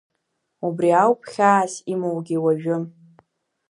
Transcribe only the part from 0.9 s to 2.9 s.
ауп хьаас имоугьы уажәы…